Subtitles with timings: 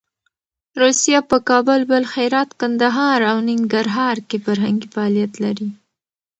[0.81, 5.69] روسیه په کابل، بلخ، هرات، کندهار او ننګرهار کې فرهنګي فعالیت لري.